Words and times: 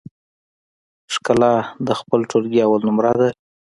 ښکلا 1.13 1.53
د 1.87 1.89
خپل 1.99 2.19
ټولګي 2.29 2.59
اول 2.63 2.81
نمره 2.87 3.13
ده 3.19 3.29